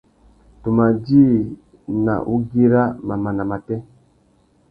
Tu 0.61 0.69
mà 0.77 0.85
djï 1.03 1.23
nà 2.05 2.13
wugüira 2.29 2.83
mamana 3.07 3.43
matê. 3.51 3.75